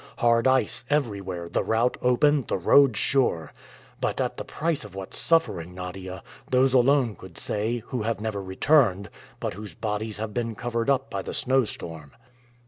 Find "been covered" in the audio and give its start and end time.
10.33-10.89